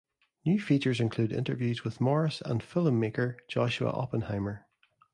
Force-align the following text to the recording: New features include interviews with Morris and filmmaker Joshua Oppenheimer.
New 0.45 0.59
features 0.59 0.99
include 0.99 1.31
interviews 1.31 1.83
with 1.83 2.01
Morris 2.01 2.41
and 2.43 2.61
filmmaker 2.63 3.35
Joshua 3.47 3.91
Oppenheimer. 3.91 4.65